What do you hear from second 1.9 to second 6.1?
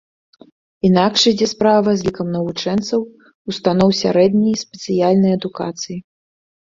з лікам навучэнцаў устаноў сярэдняй спецыяльнай адукацыі.